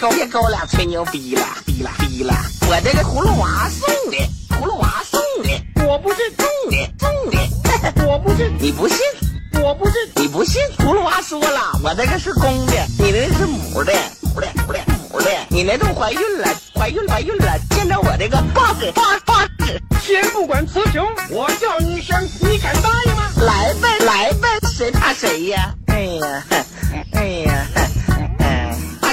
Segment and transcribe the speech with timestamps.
[0.00, 2.32] 跟别跟我俩吹牛逼了，逼了逼了！
[2.62, 4.16] 我这个葫芦娃送的，
[4.48, 8.96] 葫芦娃送的，我不是种的种的，我不是，你不信？
[9.62, 10.58] 我不是，你不信？
[10.78, 13.92] 葫芦娃说了，我这个是公的，你那是母的，
[14.22, 14.78] 母的母的
[15.12, 23.30] 母的，你那都怀孕了，怀孕怀孕了，见着我这个 bug bug bug，先不管雌雄，我叫你一声，你敢答应吗？
[23.36, 25.74] 来呗来呗，谁怕谁呀？
[25.88, 26.44] 哎呀，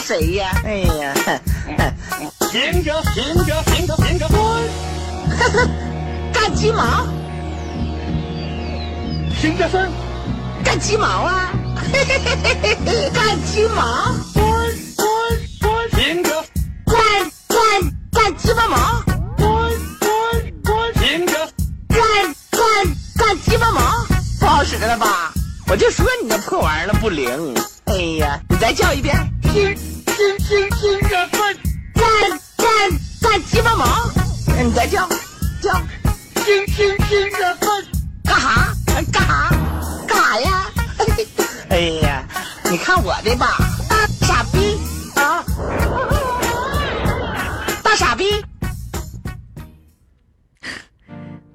[0.07, 0.51] 谁呀？
[0.63, 1.13] 哎呀，
[2.49, 4.37] 行者行者行者行者孙，
[6.31, 7.05] 干鸡毛，
[9.41, 9.91] 行者孙，
[10.63, 11.51] 干鸡毛啊，
[13.13, 14.43] 干鸡毛，滚
[14.95, 15.05] 滚
[15.59, 16.41] 滚，行者
[16.85, 16.95] 干
[17.49, 17.59] 干
[18.13, 19.03] 干鸡巴毛，
[19.35, 19.45] 滚
[19.99, 20.09] 滚
[20.63, 21.33] 滚，行者
[21.89, 21.99] 干
[22.49, 22.61] 干
[23.17, 23.81] 干鸡巴毛，
[24.39, 25.33] 不好使了吧？
[25.69, 27.53] 我就说你那破玩意儿了不灵。
[27.87, 29.13] 哎呀，你再叫一遍，
[29.53, 29.75] 行
[30.17, 30.25] 干
[32.57, 32.67] 干
[33.21, 33.85] 干鸡巴毛，
[34.63, 35.07] 你再叫
[35.61, 35.71] 叫
[36.43, 37.85] 行行行者孙，
[38.23, 38.73] 干哈？
[39.13, 39.51] 干哈？
[40.07, 40.65] 干哈呀？
[41.69, 42.23] 哎呀，
[42.63, 44.79] 你看我的吧，大傻逼
[45.15, 45.45] 啊，
[47.83, 48.43] 大傻逼。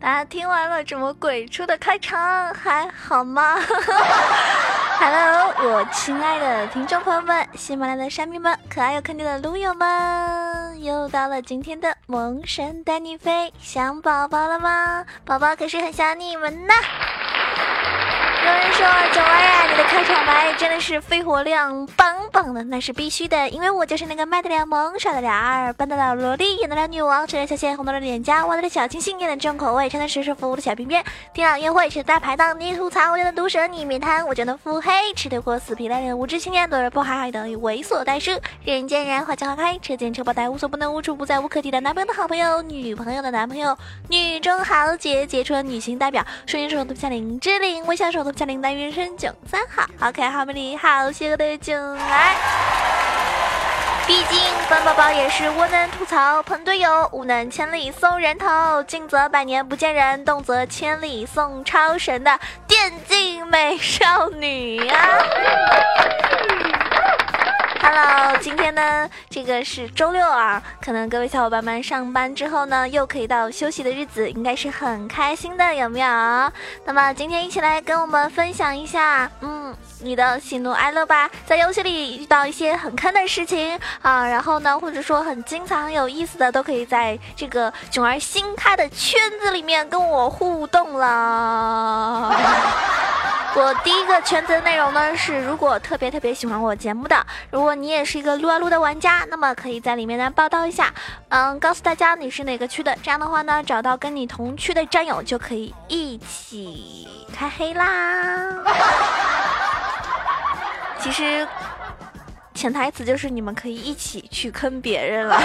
[0.00, 3.58] 大家听完了这么鬼畜的开场，还好吗
[5.04, 15.04] ？Hello，我亲爱的听众朋友们，喜马拉雅的山民们，可爱又坑爹的撸友们，又到了今天的萌神带你飞，想宝宝了吗？
[15.24, 16.74] 宝宝可是很想你们呢。
[18.44, 38.32] 有人说九儿啊，你的开场白真的是肺活量棒棒的，那是必须的，因为我就是那个卖得了萌、耍得了二、扮得了萝莉、演得了女王、吃得小鲜红的脸颊、挖得了小清新、演的重口味、穿的舒舒服服的小翩翩、听了约会吃大排档、你吐槽我就能毒舌你面瘫，我就能腹黑，吃得过死皮赖脸的无知青年，躲着不害还等于猥琐大叔，
[38.64, 52.34] 人见人花见花开，车见车爆胎，无所不能无处不在无可替代，男朋友的好朋友，女朋友的男朋友，女中豪杰，杰出的女性代表，说音手都不像林志玲，微笑手的加林黛玉，人生九三号，好可爱好美丽好邪恶的囧来。
[54.06, 54.38] 毕竟
[54.68, 64.96] 本宝宝也是窝囊吐槽喷队友，无能千里送人头，静则百年不见人，动则千里送超神的电竞美少女啊
[67.94, 76.06] ！Hello，今天呢，这个是周六啊，可能各位小伙伴们上班之后呢，又可以到休息的日子，应该是很开心的，有没有？
[76.86, 81.30] 那么今天一起来跟我们分享一下，嗯，你的喜怒哀乐吧。
[81.46, 92.34] 在游戏里遇到一些很坑的事情啊，然后呢，或者说很精彩、很有意思的，都可以在这个囧儿新开的圈子里面跟我互动了。
[93.54, 100.90] 我第一个圈子的内容呢是，如果特别特别喜欢我节目的，如果你也是一个撸啊撸的玩家，那么可以在里面呢报道一下，
[101.28, 107.84] 嗯，告诉大家你是哪个区的，这样的话呢，找到跟你同区的战友就可以一起开黑啦。
[111.02, 111.46] 其实
[112.54, 115.36] 潜台词就是你们可以一起去坑别人了。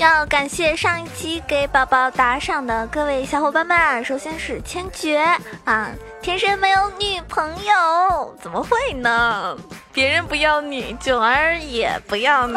[0.00, 5.20] 要感谢上一期给宝宝打赏的各位小伙伴们，首先是千珏
[5.66, 5.90] 啊，
[6.22, 9.54] 天生没有女朋友，怎么会呢？
[9.92, 12.54] 别人不要你，囧儿也不要你。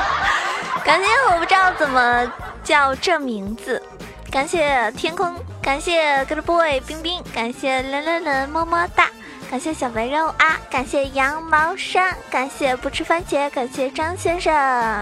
[0.82, 2.32] 感谢我不知道怎么
[2.64, 3.82] 叫这名字，
[4.30, 9.10] 感谢天空，感谢 Good Boy 冰冰，感谢冷冷冷么么哒。
[9.52, 14.50] 感谢小肥肉啊，感谢羊毛衫，感谢不吃番茄，感谢张先生，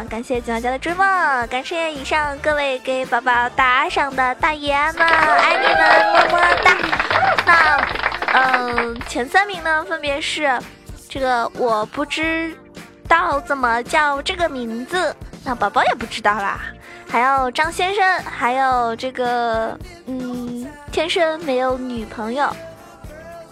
[0.08, 6.76] 感谢九家的追梦，感谢以上各位给宝宝打赏的大爷们，爱 你们，么么哒。
[7.47, 7.79] 那，
[8.35, 10.58] 嗯、前三名呢，分别是
[11.08, 12.52] 这个我不知
[13.06, 15.14] 道怎么叫这个名字，
[15.44, 16.58] 那宝宝也不知道啦。
[17.08, 22.52] 还有张先生，还有这个，嗯，天生没有女朋友。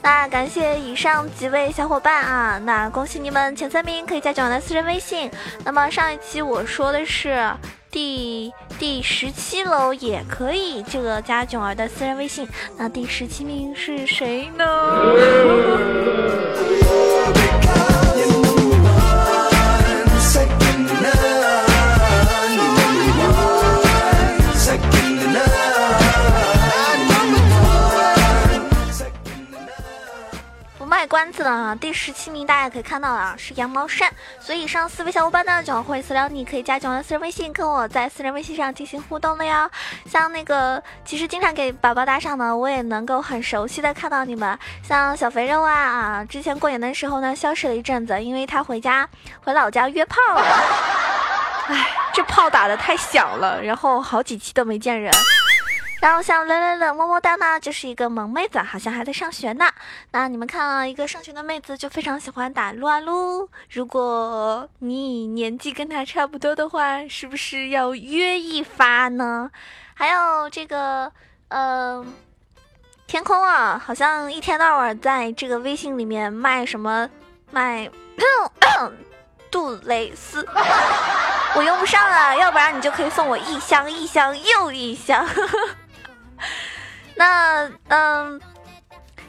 [0.02, 5.30] 那感谢以上几位小伙伴啊，那恭喜你们前三名可以加囧儿的私人微信。
[5.64, 7.50] 那么上一期我说的是
[7.90, 12.48] 第第十七楼也可以这个加囧儿的私人微信。
[12.76, 14.64] 那第十七名是谁呢？
[31.38, 34.12] 子次呢，第十七名大家也可以看到了，是羊毛衫。
[34.40, 39.70] 所以上四位小伙伴呢，就会私聊你，可以加九的私人微信，跟我在私人微信上进行互动的哟。
[40.04, 44.58] 像那个，其实经常给宝宝打赏呢，我也能够很熟悉的看到你们。
[44.82, 49.08] 像小肥肉啊啊，之前过年的时候呢，消失了一阵子，因为他回家
[49.44, 50.42] 回老家约炮了。
[51.68, 55.12] 哎，这炮打的太响了，然后好几期都没见人。
[56.00, 59.64] 然后像冷冷冷么么哒呢，就是一个萌妹子，好像还在上学呢。
[60.12, 63.48] 那你们看啊，一个上学的妹子就非常喜欢打撸啊撸。
[63.70, 69.50] 如果你年纪跟她差不多的话，是不是要约一发呢？
[69.94, 71.10] 还有这个，
[71.48, 72.06] 呃，
[73.08, 77.10] 天空啊，好像一天到晚在这个微信里面卖什么
[77.50, 77.90] 卖
[79.50, 80.46] 杜蕾斯，
[81.56, 85.26] 我用不上啊，要不然你就可以送我一箱一箱又一箱。
[85.26, 85.58] 呵呵
[87.16, 88.40] 那嗯，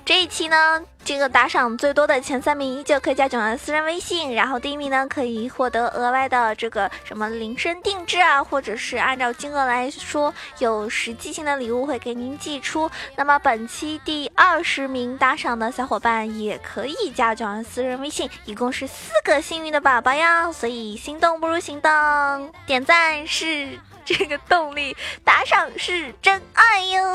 [0.05, 12.89] 这一期呢，这个打赏最多的前三名依旧可以加九的私人微信，然后第一名呢可以获得额外的这个什么铃声定制啊，或者是按照金额来说有实际性的礼物会给您寄出。
[13.15, 23.79] 那么本期第二十名打赏的小伙伴也可以加九的私人微信，一共是四个幸运的宝宝呀，所以心动不如行动，点赞是。
[24.09, 27.13] 这个动力打赏是真爱哟。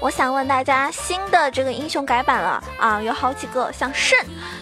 [0.00, 4.18] 我想问大家，新的这个英雄改版了啊，有好几个，像圣。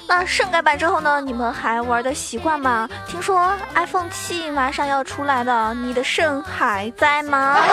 [0.08, 2.88] 那圣改版之后呢，你们还玩的习惯吗？
[3.06, 7.58] 听说 iPhone 七马上要出来了，你的圣还在吗？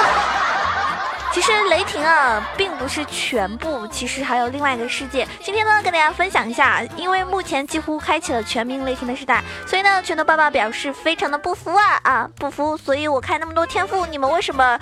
[1.31, 5.27] 其实雷霆啊，并不是全部，其实还有另外一个世界。
[5.41, 12.77] 今天呢，跟大家分享一下，因为目前几乎开启了全民雷霆的时代，所以呢，拳头爸爸表示非常的不服啊啊，不服！
[12.77, 14.79] 所以我开那么多天赋，你们为什么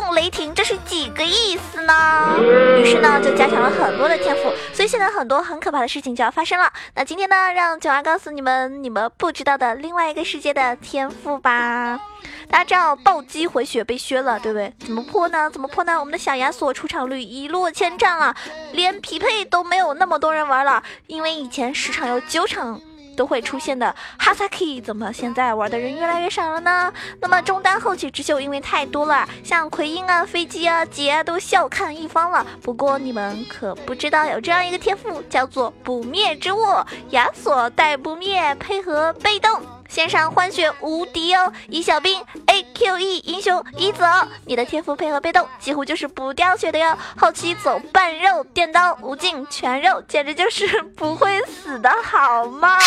[0.00, 0.54] 都用雷霆？
[0.54, 2.34] 这是几个意思呢？
[2.78, 6.72] 于是呢，就加强了很多的天赋，所以现在很多很可怕的事情就要发生了。
[6.94, 12.00] 那今天呢，让九儿告诉你们你们不知道的另外一个世界的天赋吧。
[12.48, 14.72] 大家知道暴击回血被削了，对不对？
[14.80, 15.50] 怎么破呢？
[15.50, 16.00] 怎么破呢？
[16.00, 18.34] 我们的小亚索出场率一落千丈啊，
[18.72, 20.82] 连匹配都没有那么多人玩了。
[21.06, 22.80] 因为以前十场有九场
[23.20, 26.90] 都会出现的哈萨克，怎么现在玩的人越来越少了呢？
[27.20, 32.46] 那么中单后期之秀因为太多了，像奎因啊、飞机啊、杰啊都笑看一方了。
[32.62, 39.79] 不过你们可不知道有这样一个天赋，叫做不灭之握，亚索带不灭，配合被动。
[39.90, 41.52] 线上换血无敌哦！
[41.68, 44.06] 一小兵 A Q E 英雄一走，
[44.46, 46.96] 你的天赋配合被动几乎就是不掉血的哟。
[47.16, 52.78] 后期走半肉电刀无尽全肉，简直就是不会死的好吗？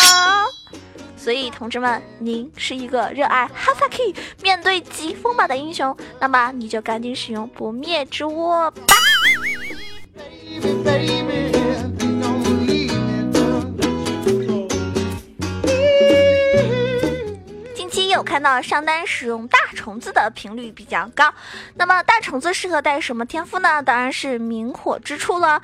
[1.14, 3.98] 所以同志们，您是一个热爱哈萨克、
[4.42, 8.94] 面对疾风马的英雄，那么你就赶紧使用不灭之握吧。
[18.34, 21.32] 看到上单使用大虫子的频率比较高，
[21.76, 23.80] 那么大虫子适合带什么天赋呢？
[23.80, 25.62] 当然是明火之处了。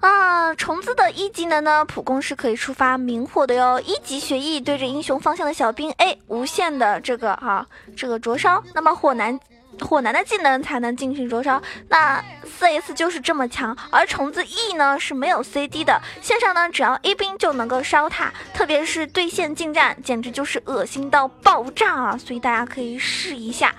[0.00, 3.80] 啊，虫子的一技能呢，普攻是可以触发明火的哟。
[3.80, 7.64] 一级学艺对着英雄方向的小兵 A 无限的这个哈
[7.96, 9.38] 这个灼烧，那么火男。
[9.80, 22.16] 火男的技能才能进行灼烧，那四 S 就是这么强，而虫子 E 呢是没有 CD 的，线上呢只要 A 兵就能够烧它，特别是对线近战，简直就是恶心到爆炸啊！
[22.16, 23.74] 所以大家可以试一下。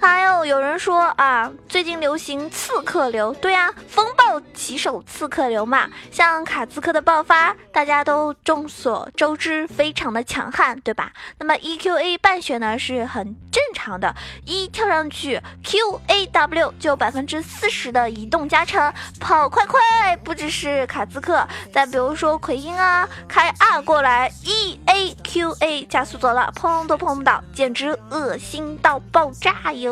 [0.00, 11.12] 还有有人说啊，最近流行刺客流，对啊，风暴骑手刺客流嘛，像卡兹克的爆发，大家都众所周知，非常的强悍，对吧？
[11.38, 14.14] 那么 E Q A 半血呢是很正常的，
[14.44, 29.87] 一跳上去 Q A W 就百分之四十的移动加成，跑快快，不只是卡兹克，再比如说奎因啊，开 R 过来 E A Q A 加速走了，碰都碰不到，简直恶心到爆炸呀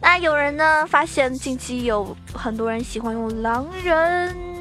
[0.00, 4.51] 那有人呢发现近期有很多人喜欢用狼人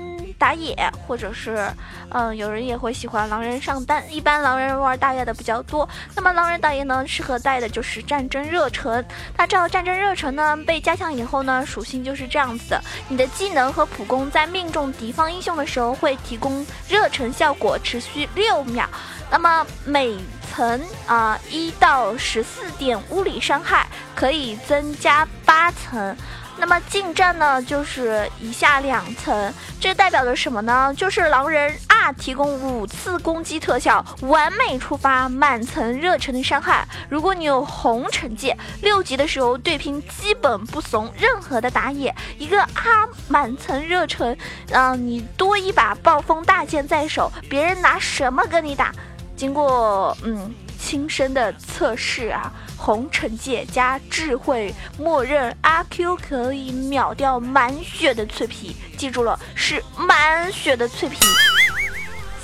[0.42, 1.72] 打野，或者是
[2.10, 4.04] 嗯，有人也会喜欢狼人上单。
[4.12, 5.88] 一般狼人玩打野的比较多。
[6.16, 9.06] 那么狼人打野呢，适合带的就是战争热忱。
[9.38, 18.90] 大家知道战争热忱呢被加强以后呢，属性就是这样子的：你的技能和普攻在命中敌方英雄的时候会提供热忱效果，持续六秒。
[19.30, 20.18] 那么每
[20.52, 26.18] 层啊一到十四点物理伤害可以增加八层，
[26.62, 30.94] 那么近战呢，就是以下两层，这代表着什么呢？
[30.96, 36.88] 就是狼人二提供五次攻击特效，完美触发满层热忱的伤害。
[37.10, 44.38] 如果你有红惩戒，六级的时候对拼基本不怂任何的打野，一个 R 满层热忱，
[44.70, 48.92] 嗯，你多一把暴风大剑在手，别人拿什么跟你打？
[49.36, 50.54] 经过嗯
[50.84, 61.18] 亲身的测试啊，红惩戒加智慧默认阿 Q 可以秒掉满血的脆皮，记住了，是满血的脆皮。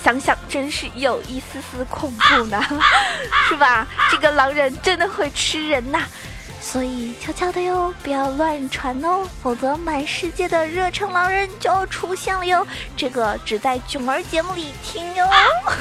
[0.03, 2.63] 想想真是有一丝丝恐怖呢，
[3.49, 3.87] 是吧？
[4.11, 6.03] 这个狼人真的会吃人呐，
[6.61, 12.65] 所以悄悄的哟，不要乱传哦，否则满世界的热诚狼人就要出现了哟。
[12.95, 15.27] 这个只在囧儿节目里听哟，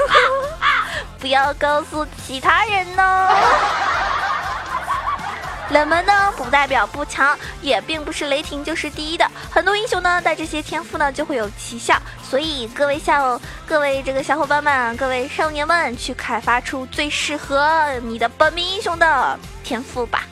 [1.21, 3.29] 不要告诉其他人哦。
[5.71, 9.29] 冷门呢，不代表不强，也并不是雷霆就是第一的。
[9.51, 12.01] 很多英雄呢，带这些天赋呢，就会有奇效。
[12.23, 17.69] 所以各位小，各位这个小伙伴们，各位少年们，去开发出最适合
[18.05, 20.23] 你的本命英雄的天赋吧。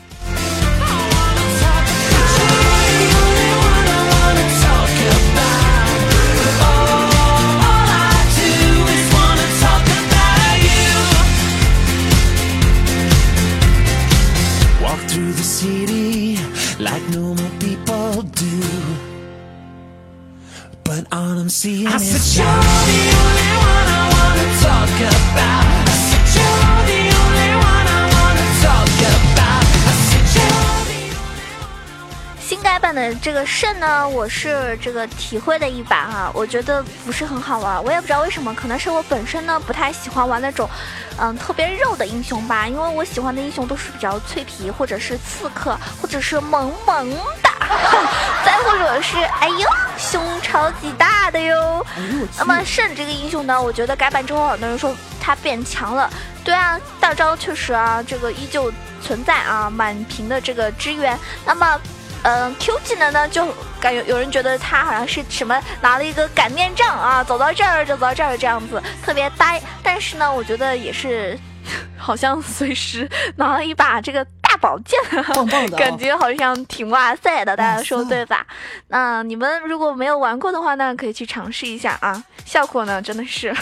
[33.44, 40.66] 个肾呢，我是这个体会了一把啊，我觉得不是很好玩，我也不知道为什么，可能是我本身呢不太喜欢玩那种，
[41.18, 47.50] 嗯，特别肉的英雄吧，因为我喜欢的英雄都是比较脆皮，或者是刺客，或者是萌萌的。
[48.46, 51.84] 再或者是，哎呦，胸超级大的哟。
[52.38, 56.08] 那么肾这个英雄呢，我觉得改版之后，很多人说他变强了。
[56.42, 58.72] 对啊，大招确实啊，这个依旧
[59.02, 61.18] 存在啊，满屏的这个支援。
[61.46, 61.80] 那么，
[62.24, 63.46] 嗯，Q 技能呢，就
[63.78, 69.60] 感觉有人觉得他好像是什么拿了一个擀面杖啊，走到这儿就走到这儿这样子，特别呆。
[69.82, 71.38] 但是呢，我觉得也是，
[71.96, 74.26] 好像随时拿了一把这个。
[74.64, 74.98] 宝剑，
[75.34, 78.46] 棒棒的，感觉好像挺哇塞的，大家说对吧？
[78.88, 83.54] 那你们如果没有玩过的话呢，可以去尝试一下啊，效果呢真的是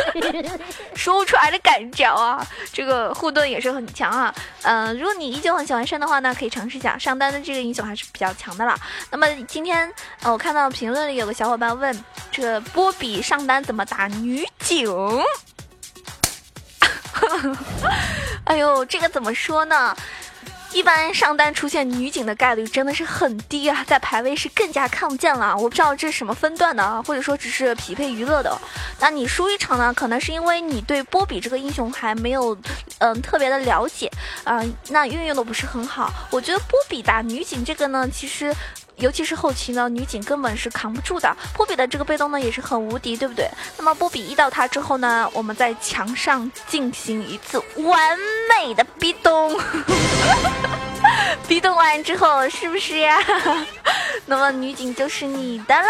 [0.94, 4.34] 说不出来的感觉啊，这个护盾也是很强啊。
[4.64, 8.78] 嗯，如果你依旧很喜欢上的话呢，可以尝试一下上单的这个英雄还是比较强的啦。
[9.10, 9.90] 那么今天
[10.22, 14.94] 呃，我看到评论里有个小伙伴问，这个波比上单怎么打女警？
[18.44, 19.96] 哎呦，这个怎么说呢？
[20.70, 25.56] 一般上单出现女警的概率真的是很低啊，在排位是更加看不见了。
[25.56, 28.54] 我不知道这是什么分段的啊，或者说只是匹配娱乐的。
[29.00, 32.54] 那你输一场呢，可能是因为你对波比这个英雄还没有
[32.98, 34.10] 嗯特别的了解
[34.44, 36.12] 啊，那运用的不是很好。
[36.30, 38.54] 我觉得波比打女警这个呢，其实。
[38.98, 41.34] 尤其是后期呢，女警根本是扛不住的。
[41.54, 43.48] 波比的这个被动呢也是很无敌，对不对？
[43.76, 49.58] 那么波比一到他之后呢，我们在墙上进行一次完美的逼咚，
[51.46, 53.18] 逼咚完之后是不是呀？
[54.26, 55.88] 那么女警就是你的啦。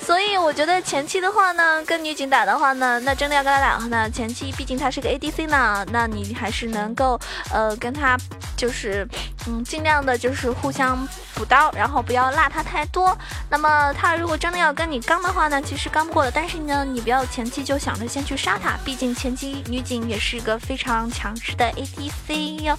[0.00, 7.18] 所以我觉得前期的话呢，跟女警打的话呢，那真的要跟他打的话呢，前期毕竟他是个 ADC 呢，那你还是能够
[7.52, 8.16] 呃跟他
[8.56, 9.06] 就是
[9.48, 10.96] 嗯尽量的就是互相
[11.36, 13.16] 补刀，然后不要落他太多。
[13.48, 22.76] 那么他如果真的要跟你刚的话呢，其实刚不过的，但是呢你不要前期就想着先去杀他，毕竟前期女警也是一个非常强势的 ADC 哟。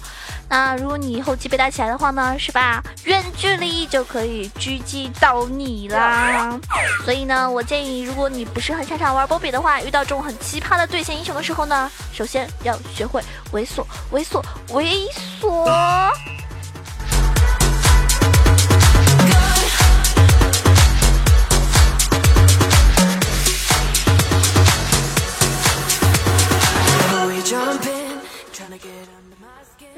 [0.50, 2.82] 那如果你后期被打起来的话呢，是吧？
[3.04, 6.58] 远距离就可以狙击到你啦，
[7.04, 13.22] 所以呢，我建议，如果你不是很擅长玩波比的话，遇到这种很奇葩的对线英雄的时候呢，首先要学会
[13.52, 15.06] 猥琐，猥琐，猥
[15.40, 16.12] 琐。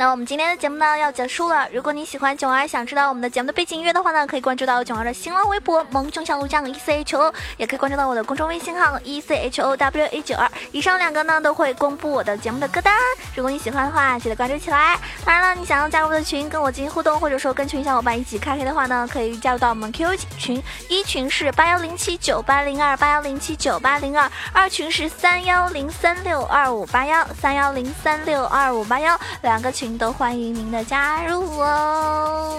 [0.00, 1.68] 那我们今天的节目呢要结束了。
[1.70, 10.50] 如果你喜欢囧儿，想知道我们的节目的背景音乐的话呢，可以关注到囧儿的新浪微博萌囧小鹿酱 E C H O，也可以关注到我的公众微信号 E C H O W A 九二。
[10.72, 12.94] 以上两个呢都会公布我的节目的歌单。
[13.36, 14.98] 如果你喜欢的话，记得关注起来。
[15.22, 30.70] 当然了，你想要加入我的群，跟我进行互动，或者说跟群小伙伴一起开黑的话呢，可以加入到我们 Q Q 群，一群是八幺零七九八零二八幺零七九八零二，二群是三幺零三六二五八幺三幺零三六二五八幺，两个群都欢迎您。
[30.70, 32.56] 的加入哦。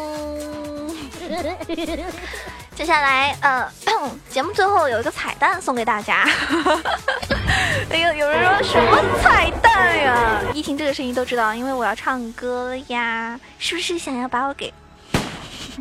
[2.76, 3.72] 接下来，呃，
[4.30, 6.26] 节目最后有一个彩蛋送给大家。
[7.90, 10.42] 哎呦，有人说什么彩蛋呀？
[10.54, 14.74] 一听这个声音都知道，因为我要唱歌了呀，是不是想要把我给？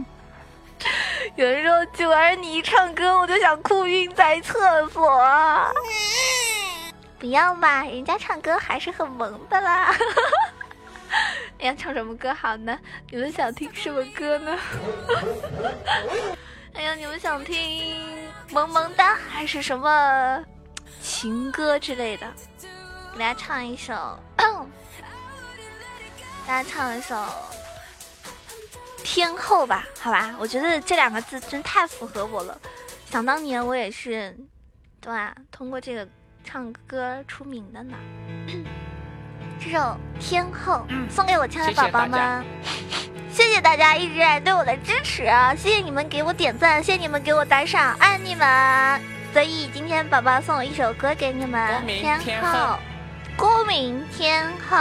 [1.37, 5.21] 有人说九儿你一唱歌我就想哭晕在厕所。
[7.19, 9.95] 不要嘛，人家唱歌还是很萌的啦。
[11.61, 12.79] 哎呀，唱什么歌好呢？
[13.11, 14.59] 你们想听什么歌呢？
[16.73, 17.95] 哎呀，你们想听
[18.51, 20.43] 萌萌哒还是什么
[21.03, 22.27] 情歌之类的？
[23.13, 24.19] 给大家唱一首，
[26.47, 27.15] 大家唱一首
[29.05, 30.35] 《天后》吧，好吧？
[30.39, 32.59] 我觉得这两个字真太符合我了。
[33.11, 34.35] 想当年我也是，
[34.99, 35.35] 对吧？
[35.51, 36.09] 通过这个
[36.43, 37.99] 唱歌出名的呢。
[39.63, 39.79] 这首
[40.19, 42.43] 《天后》送给我亲爱的宝宝们，
[43.31, 45.55] 谢谢大家 一直以来对我的支持啊！
[45.55, 49.01] 谢谢你们给我点赞，谢谢你们给我打赏，爱你们！
[49.35, 51.83] 所以今天宝宝送我一首歌给你们，
[52.21, 52.59] 《天后》，
[53.37, 54.77] 歌名《天后》。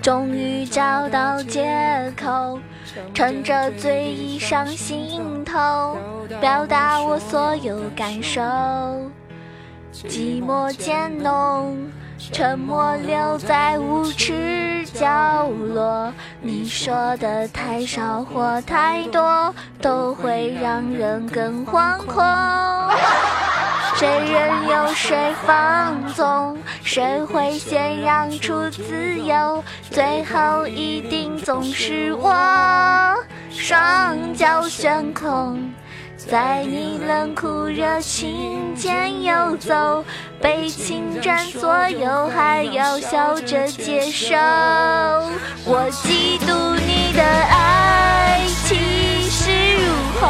[0.00, 2.60] 终于找到借口，
[3.12, 5.98] 趁着醉意上心头，
[6.40, 8.40] 表达我所有感受。
[9.92, 11.76] 寂寞渐浓，
[12.32, 16.12] 沉默留在无耻角落。
[16.40, 22.24] 你说的太少或太多，都会让人更惶恐。
[23.96, 29.62] 谁任由谁放纵，谁会先让出自由？
[29.90, 32.32] 最后一定总是我，
[33.50, 35.70] 双脚悬空。
[36.28, 40.04] 在你冷酷热情间游走，
[40.40, 44.36] 被侵占所有，还要笑着接受。
[45.64, 48.76] 我嫉妒你的爱气
[49.30, 50.28] 势如虹，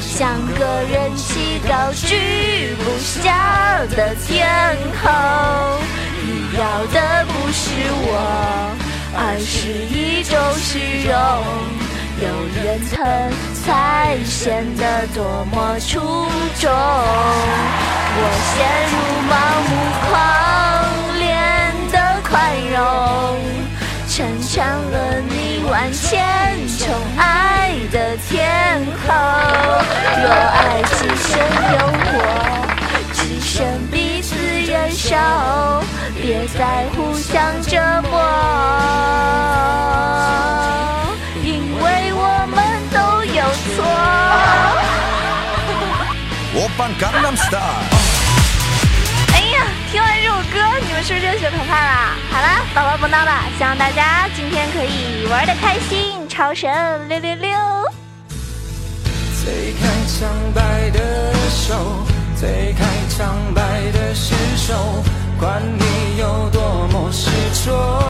[0.00, 5.78] 像个人气高居不下的天后。
[6.26, 7.70] 你要的不是
[8.06, 8.76] 我，
[9.16, 11.14] 而是一种虚荣。
[12.20, 12.26] 有
[12.62, 13.02] 人疼，
[13.66, 15.98] 才显得多么出
[16.60, 16.70] 众。
[18.16, 18.20] 我
[18.52, 18.54] 陷
[18.92, 18.94] 入
[19.30, 19.32] 盲
[19.68, 19.72] 目
[20.06, 20.10] 狂
[21.18, 21.24] 恋
[21.90, 21.96] 的
[22.28, 22.32] 宽
[22.70, 22.76] 容，
[24.08, 24.94] 成全了
[25.28, 26.22] 你万千
[26.78, 26.82] 宠
[27.16, 29.08] 爱的天后。
[30.22, 31.32] 若爱只剩
[31.72, 32.14] 诱惑，
[33.14, 34.36] 只剩彼此
[34.70, 35.16] 忍受，
[36.20, 38.43] 别再互相折磨。
[49.32, 52.14] 哎呀，听完这首歌，你们是不是就学澎湃了？
[52.30, 56.70] 好了，宝宝不闹了，希望大家今天可以玩的开心，超神
[57.08, 57.50] 六六六。
[59.42, 62.06] 推开苍白的手，
[62.40, 65.02] 推开苍白的失手，
[65.40, 67.30] 管你有多么执
[67.66, 68.00] 着。